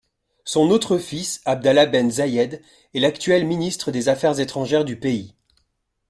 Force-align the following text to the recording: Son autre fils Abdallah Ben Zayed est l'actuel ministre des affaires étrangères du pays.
Son 0.45 0.71
autre 0.71 0.97
fils 0.97 1.41
Abdallah 1.45 1.85
Ben 1.85 2.09
Zayed 2.09 2.63
est 2.95 2.99
l'actuel 2.99 3.45
ministre 3.45 3.91
des 3.91 4.09
affaires 4.09 4.39
étrangères 4.39 4.83
du 4.83 4.99
pays. 4.99 5.35